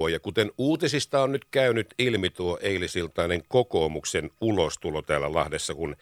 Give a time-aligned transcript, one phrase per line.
[0.00, 5.96] Ja kuten uutisista on nyt käynyt ilmi tuo eilisiltainen kokoomuksen ulostulo täällä Lahdessa, kun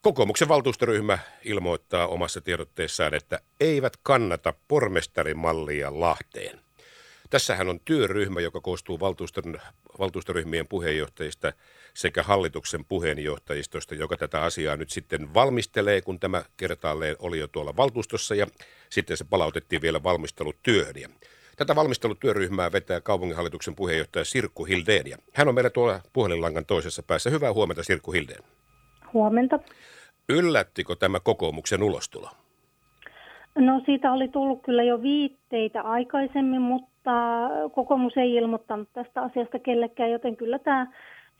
[0.00, 6.60] kokoomuksen valtuustoryhmä ilmoittaa omassa tiedotteessaan, että eivät kannata pormestarimallia Lahteen.
[7.30, 9.60] Tässähän on työryhmä, joka koostuu valtuuston,
[9.98, 11.52] valtuustoryhmien puheenjohtajista
[11.94, 17.76] sekä hallituksen puheenjohtajistosta, joka tätä asiaa nyt sitten valmistelee, kun tämä kertaalleen oli jo tuolla
[17.76, 18.46] valtuustossa ja
[18.90, 20.94] sitten se palautettiin vielä valmistelutyöhön.
[21.58, 27.30] Tätä valmistelutyöryhmää vetää kaupunginhallituksen puheenjohtaja Sirkku Hildeen ja hän on meillä tuolla puhelinlangan toisessa päässä.
[27.30, 28.44] Hyvää huomenta Sirkku Hildeen.
[29.12, 29.58] Huomenta.
[30.28, 32.30] Yllättikö tämä kokoomuksen ulostulo?
[33.54, 37.10] No siitä oli tullut kyllä jo viitteitä aikaisemmin, mutta
[37.74, 40.86] kokoomus ei ilmoittanut tästä asiasta kellekään, joten kyllä tämä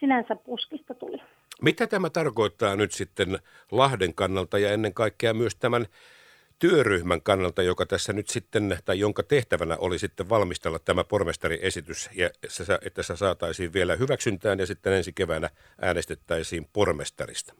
[0.00, 1.22] sinänsä puskista tuli.
[1.62, 3.38] Mitä tämä tarkoittaa nyt sitten
[3.72, 5.86] Lahden kannalta ja ennen kaikkea myös tämän
[6.58, 12.30] työryhmän kannalta, joka tässä nyt sitten, tai jonka tehtävänä oli sitten valmistella tämä pormestariesitys, ja
[12.86, 15.48] että se saataisiin vielä hyväksyntään ja sitten ensi keväänä
[15.82, 17.54] äänestettäisiin pormestarista?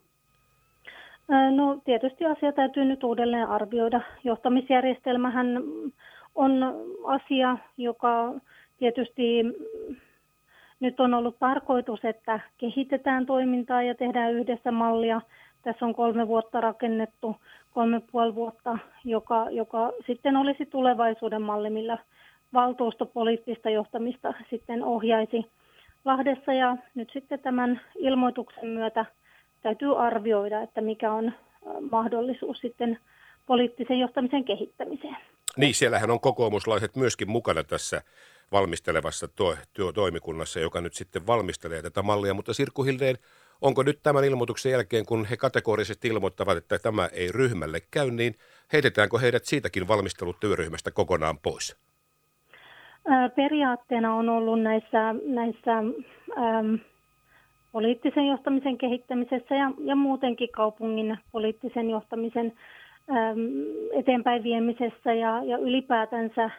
[1.56, 4.00] No tietysti asia täytyy nyt uudelleen arvioida.
[4.24, 5.46] Johtamisjärjestelmähän
[6.34, 6.52] on
[7.04, 8.34] asia, joka
[8.78, 9.44] tietysti
[10.80, 15.20] nyt on ollut tarkoitus, että kehitetään toimintaa ja tehdään yhdessä mallia.
[15.68, 17.36] Tässä on kolme vuotta rakennettu,
[17.74, 21.98] kolme puoli vuotta, joka, joka sitten olisi tulevaisuuden malli, millä
[22.52, 25.46] valtuustopoliittista johtamista sitten ohjaisi
[26.04, 26.52] Lahdessa.
[26.52, 29.04] Ja nyt sitten tämän ilmoituksen myötä
[29.62, 31.32] täytyy arvioida, että mikä on
[31.90, 32.98] mahdollisuus sitten
[33.46, 35.16] poliittisen johtamisen kehittämiseen.
[35.56, 38.02] Niin, siellähän on kokoomuslaiset myöskin mukana tässä
[38.52, 42.34] valmistelevassa to- to- toimikunnassa, joka nyt sitten valmistelee tätä mallia.
[42.34, 43.16] Mutta Sirkku Hildeen,
[43.62, 48.34] onko nyt tämän ilmoituksen jälkeen, kun he kategorisesti ilmoittavat, että tämä ei ryhmälle käy, niin
[48.72, 51.76] heitetäänkö heidät siitäkin valmistelutyöryhmästä kokonaan pois?
[53.36, 55.78] Periaatteena on ollut näissä, näissä
[56.38, 56.74] ähm,
[57.72, 62.52] poliittisen johtamisen kehittämisessä ja, ja muutenkin kaupungin poliittisen johtamisen
[63.10, 63.38] äm,
[63.92, 66.50] eteenpäin viemisessä ja, ja ylipäätänsä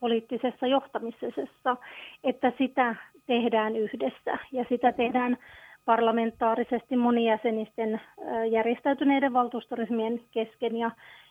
[0.00, 1.76] poliittisessa johtamisessa,
[2.24, 2.96] että sitä
[3.26, 5.38] tehdään yhdessä ja sitä tehdään
[5.84, 8.00] parlamentaarisesti monijäsenisten
[8.50, 10.76] järjestäytyneiden valtuustoryhmien kesken.
[10.76, 10.90] Ja,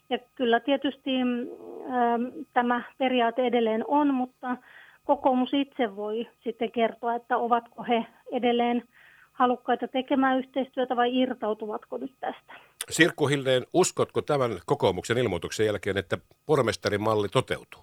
[0.09, 2.23] ja kyllä tietysti ähm,
[2.53, 4.57] tämä periaate edelleen on, mutta
[5.03, 8.83] kokoomus itse voi sitten kertoa, että ovatko he edelleen
[9.31, 12.53] halukkaita tekemään yhteistyötä vai irtautuvatko nyt tästä?
[12.89, 17.81] Sirkku Hildeen, uskotko tämän kokoomuksen ilmoituksen jälkeen, että pormestarimalli toteutuu?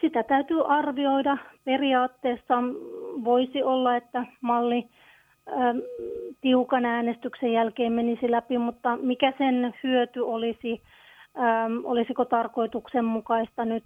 [0.00, 1.36] Sitä täytyy arvioida.
[1.64, 2.54] Periaatteessa
[3.24, 4.88] voisi olla, että malli
[5.48, 5.78] ähm,
[6.40, 10.82] tiukan äänestyksen jälkeen menisi läpi, mutta mikä sen hyöty olisi,
[11.38, 13.84] ähm, olisiko tarkoituksenmukaista nyt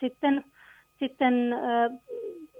[0.00, 0.44] sitten,
[0.98, 1.90] sitten äh,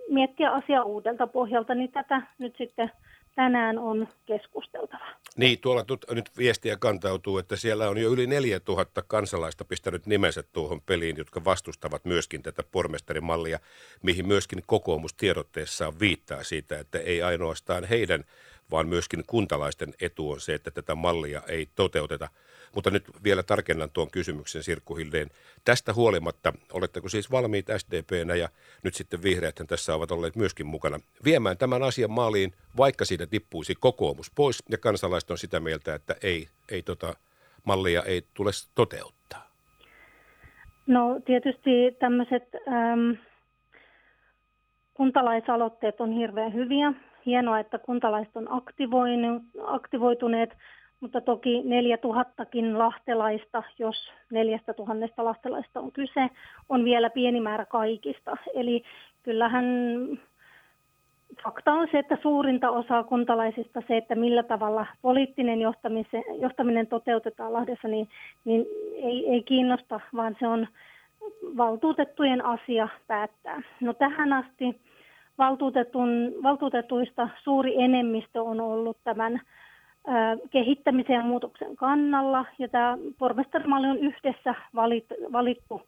[0.09, 2.91] miettiä asiaa uudelta pohjalta, niin tätä nyt sitten
[3.37, 5.07] tänään on keskusteltava.
[5.37, 10.81] Niin, tuolla nyt viestiä kantautuu, että siellä on jo yli 4000 kansalaista pistänyt nimensä tuohon
[10.81, 13.59] peliin, jotka vastustavat myöskin tätä pormestarimallia,
[14.03, 18.25] mihin myöskin kokoomus tiedotteessaan viittaa siitä, että ei ainoastaan heidän,
[18.71, 22.29] vaan myöskin kuntalaisten etu on se, että tätä mallia ei toteuteta–
[22.77, 25.29] mutta nyt vielä tarkennan tuon kysymyksen Sirkku Hildeen.
[25.65, 28.49] Tästä huolimatta, oletteko siis valmiit SDPnä ja
[28.85, 33.75] nyt sitten vihreät tässä ovat olleet myöskin mukana viemään tämän asian maaliin, vaikka siitä tippuisi
[33.81, 37.15] kokoomus pois ja kansalaiset on sitä mieltä, että ei, ei tota
[37.65, 39.47] mallia ei tule toteuttaa?
[40.87, 43.11] No tietysti tämmöiset ähm,
[44.95, 46.93] kuntalaisaloitteet on hirveän hyviä.
[47.27, 48.49] Hienoa, että kuntalaiset on
[49.67, 50.51] aktivoituneet,
[51.01, 56.31] mutta toki 4000kin lahtelaista, jos 4000 lahtelaista on kyse,
[56.69, 58.37] on vielä pieni määrä kaikista.
[58.55, 58.83] Eli
[59.23, 59.65] kyllähän
[61.45, 65.59] fakta on se, että suurinta osaa kuntalaisista se, että millä tavalla poliittinen
[66.41, 68.09] johtaminen toteutetaan Lahdessa, niin,
[68.45, 70.67] niin ei, ei kiinnosta, vaan se on
[71.57, 73.63] valtuutettujen asia päättää.
[73.81, 74.81] No tähän asti
[75.39, 79.41] valtuutetun, valtuutetuista suuri enemmistö on ollut tämän
[80.51, 82.45] kehittämisen ja muutoksen kannalla.
[82.59, 84.55] Ja tämä pormestarimalli on yhdessä
[85.33, 85.83] valittu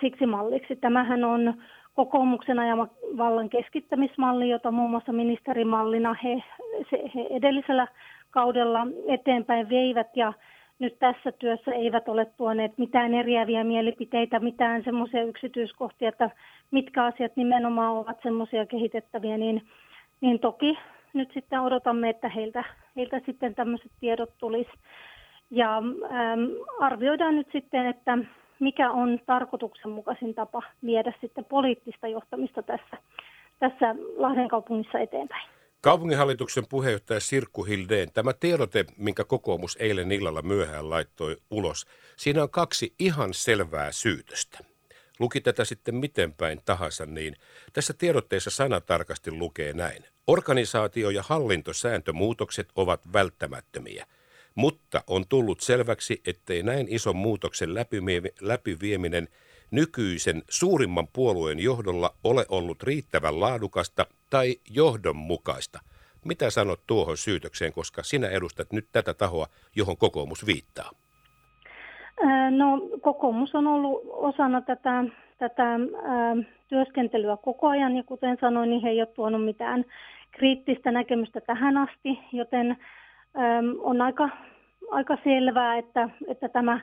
[0.00, 0.76] siksi malliksi.
[0.76, 1.54] Tämähän on
[1.94, 6.42] kokoomuksen ajama vallan keskittämismalli, jota muun muassa ministerimallina he,
[6.90, 7.86] se, he edellisellä
[8.30, 10.32] kaudella eteenpäin veivät ja
[10.78, 16.30] nyt tässä työssä eivät ole tuoneet mitään eriäviä mielipiteitä, mitään semmoisia yksityiskohtia, että
[16.70, 19.62] mitkä asiat nimenomaan ovat semmoisia kehitettäviä, niin,
[20.20, 20.78] niin toki
[21.14, 22.64] nyt sitten odotamme, että heiltä,
[22.96, 24.70] heiltä sitten tämmöiset tiedot tulisi.
[25.50, 25.84] Ja äm,
[26.80, 28.18] arvioidaan nyt sitten, että
[28.60, 32.96] mikä on tarkoituksenmukaisin tapa viedä sitten poliittista johtamista tässä,
[33.58, 35.48] tässä Lahden kaupungissa eteenpäin.
[35.80, 41.86] Kaupunginhallituksen puheenjohtaja Sirkku Hildeen, tämä tiedote, minkä kokoomus eilen illalla myöhään laittoi ulos,
[42.16, 44.58] siinä on kaksi ihan selvää syytöstä.
[45.20, 47.36] Luki tätä sitten miten päin tahansa, niin
[47.72, 50.04] tässä tiedotteessa sana tarkasti lukee näin.
[50.26, 54.06] Organisaatio- ja hallintosääntömuutokset ovat välttämättömiä,
[54.54, 57.74] mutta on tullut selväksi, ettei näin ison muutoksen
[58.40, 59.28] läpivieminen
[59.70, 65.80] nykyisen suurimman puolueen johdolla ole ollut riittävän laadukasta tai johdonmukaista.
[66.24, 69.46] Mitä sanot tuohon syytökseen, koska sinä edustat nyt tätä tahoa,
[69.76, 70.90] johon kokoomus viittaa?
[72.50, 75.04] No kokoomus on ollut osana tätä,
[75.38, 75.64] tätä
[76.72, 79.84] työskentelyä koko ajan ja kuten sanoin, niin he ei ole tuonut mitään
[80.30, 82.76] kriittistä näkemystä tähän asti, joten
[83.34, 84.28] ää, on aika,
[84.90, 86.80] aika selvää, että, että tämä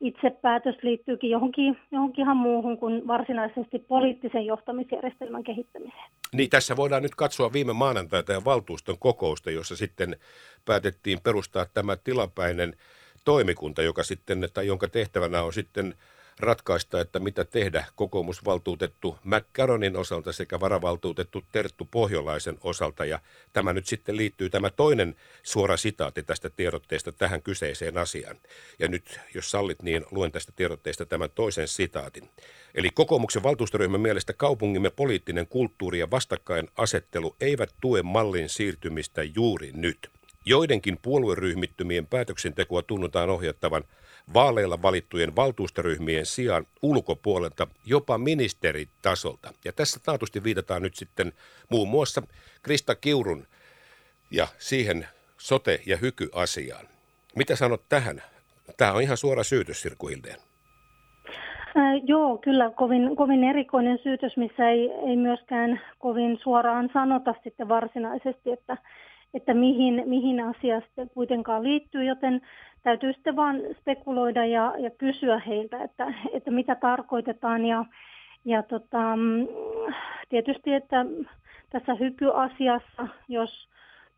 [0.00, 6.10] itse päätös liittyykin johonkin, johonkin ihan muuhun kuin varsinaisesti poliittisen johtamisjärjestelmän kehittämiseen.
[6.32, 10.16] Niin, tässä voidaan nyt katsoa viime maanantaita ja valtuuston kokousta, jossa sitten
[10.64, 12.72] päätettiin perustaa tämä tilapäinen
[13.24, 15.94] toimikunta, joka sitten, tai jonka tehtävänä on sitten
[16.40, 23.04] ratkaista, että mitä tehdä kokoomusvaltuutettu McCarronin osalta sekä varavaltuutettu Terttu Pohjolaisen osalta.
[23.04, 23.18] Ja
[23.52, 28.36] tämä nyt sitten liittyy tämä toinen suora sitaatti tästä tiedotteesta tähän kyseiseen asiaan.
[28.78, 32.30] Ja nyt, jos sallit, niin luen tästä tiedotteesta tämän toisen sitaatin.
[32.74, 39.98] Eli kokoomuksen valtuustoryhmän mielestä kaupungimme poliittinen kulttuuri ja vastakkainasettelu eivät tue mallin siirtymistä juuri nyt–
[40.48, 43.84] Joidenkin puolueryhmittymien päätöksentekoa tunnutaan ohjattavan
[44.34, 49.52] vaaleilla valittujen valtuustoryhmien sijaan ulkopuolelta, jopa ministeritasolta.
[49.64, 51.32] Ja tässä taatusti viitataan nyt sitten
[51.68, 52.22] muun muassa
[52.62, 53.46] Krista Kiurun
[54.30, 55.06] ja siihen
[55.38, 56.86] sote- ja hykyasiaan.
[57.36, 58.22] Mitä sanot tähän?
[58.76, 60.38] Tämä on ihan suora syytös, Sirku Hildeen.
[61.76, 67.68] Äh, joo, kyllä kovin, kovin erikoinen syytös, missä ei, ei myöskään kovin suoraan sanota sitten
[67.68, 68.76] varsinaisesti, että
[69.34, 72.40] että mihin, mihin asia sitten kuitenkaan liittyy, joten
[72.82, 77.64] täytyy sitten vaan spekuloida ja, ja kysyä heiltä, että, että mitä tarkoitetaan.
[77.64, 77.84] Ja,
[78.44, 79.18] ja tota,
[80.28, 81.06] tietysti, että
[81.70, 83.68] tässä hykyasiassa, jos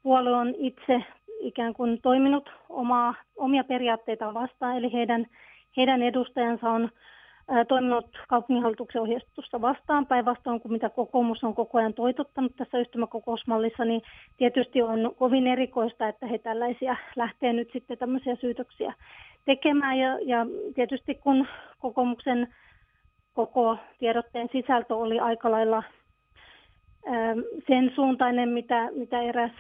[0.02, 1.04] puolue on itse
[1.40, 5.26] ikään kuin toiminut omaa, omia periaatteita vastaan, eli heidän,
[5.76, 6.90] heidän edustajansa on
[7.69, 14.02] toiminut kaupunginhallituksen ohjeistusta vastaan päinvastoin kuin mitä kokoomus on koko ajan toitottanut tässä yhtymäkokousmallissa, niin
[14.37, 18.94] tietysti on kovin erikoista, että he tällaisia lähtee nyt sitten tämmöisiä syytöksiä
[19.44, 19.99] tekemään.
[19.99, 21.47] Ja, ja tietysti kun
[21.79, 22.49] kokoomuksen
[23.35, 25.82] koko tiedotteen sisältö oli aika lailla
[27.67, 29.53] sen suuntainen, mitä, mitä eräs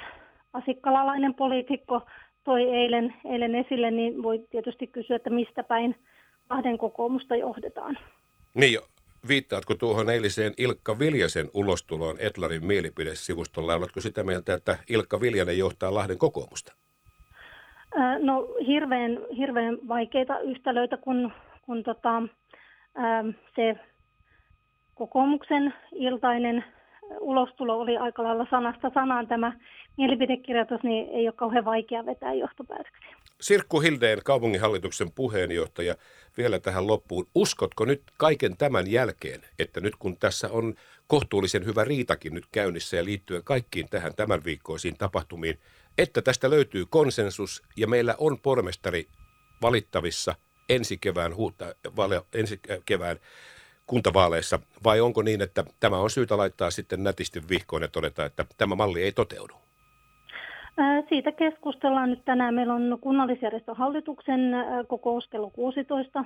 [0.52, 2.02] asikkalalainen poliitikko
[2.44, 5.96] toi eilen, eilen esille, niin voi tietysti kysyä, että mistä päin
[6.50, 7.98] Lahden kokoomusta johdetaan.
[8.54, 8.78] Niin,
[9.28, 13.74] viittaatko tuohon eiliseen Ilkka Viljasen ulostuloon Etlarin mielipidesivustolla?
[13.74, 16.72] Oletko sitä mieltä, että Ilkka Viljanen johtaa Lahden kokoomusta?
[18.18, 21.32] No hirveän, hirveän vaikeita yhtälöitä, kun,
[21.62, 22.22] kun tota,
[23.56, 23.76] se
[24.94, 26.64] kokoomuksen iltainen
[27.20, 29.52] ulostulo oli aika lailla sanasta sanaan tämä
[29.96, 33.16] mielipidekirjoitus, niin ei ole kauhean vaikea vetää johtopäätöksiä.
[33.40, 35.94] Sirkku Hildeen, kaupunginhallituksen puheenjohtaja,
[36.36, 37.26] vielä tähän loppuun.
[37.34, 40.74] Uskotko nyt kaiken tämän jälkeen, että nyt kun tässä on
[41.06, 45.58] kohtuullisen hyvä riitakin nyt käynnissä ja liittyen kaikkiin tähän tämän viikkoisiin tapahtumiin,
[45.98, 49.06] että tästä löytyy konsensus ja meillä on pormestari
[49.62, 50.34] valittavissa
[50.68, 51.74] ensi kevään, huuta,
[52.34, 53.16] ensi kevään
[53.90, 58.44] kuntavaaleissa, vai onko niin, että tämä on syytä laittaa sitten nätisti vihkoon ja todeta, että
[58.58, 59.54] tämä malli ei toteudu?
[61.08, 62.54] Siitä keskustellaan nyt tänään.
[62.54, 64.40] Meillä on kunnallisjärjestön hallituksen
[64.88, 66.24] kokous kello 16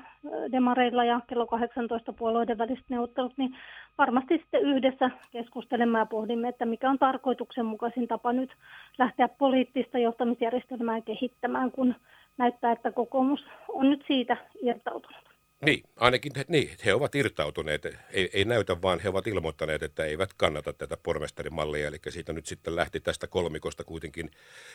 [0.53, 3.57] demareilla ja kello 18 puolueiden väliset neuvottelut, niin
[3.99, 8.51] varmasti sitten yhdessä keskustelemaan ja pohdimme, että mikä on tarkoituksenmukaisin tapa nyt
[8.99, 11.95] lähteä poliittista johtamisjärjestelmää kehittämään, kun
[12.39, 15.34] näyttää, että kokoomus on nyt siitä irtautunut.
[15.65, 20.05] Niin, ainakin he, niin, he ovat irtautuneet, ei, ei näytä vaan he ovat ilmoittaneet, että
[20.05, 24.31] eivät kannata tätä pormestarimallia, eli siitä nyt sitten lähti tästä kolmikosta kuitenkin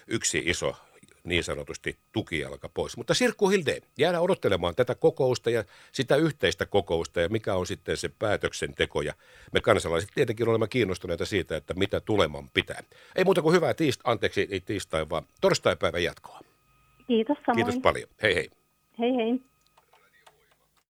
[0.07, 0.75] yksi iso
[1.23, 2.97] niin sanotusti tukijalka pois.
[2.97, 7.97] Mutta Sirkku Hilde, jäädä odottelemaan tätä kokousta ja sitä yhteistä kokousta ja mikä on sitten
[7.97, 9.01] se päätöksenteko.
[9.01, 9.13] Ja
[9.53, 12.83] me kansalaiset tietenkin olemme kiinnostuneita siitä, että mitä tuleman pitää.
[13.15, 16.39] Ei muuta kuin hyvää tiistai, anteeksi, ei tiistai, vaan torstaipäivän jatkoa.
[17.07, 17.65] Kiitos samoin.
[17.65, 18.09] Kiitos paljon.
[18.21, 18.49] Hei hei.
[18.99, 19.48] Hei hei.